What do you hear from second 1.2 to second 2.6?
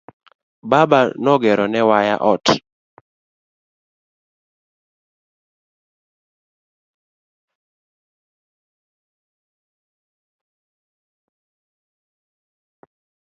no gero ne waya ot.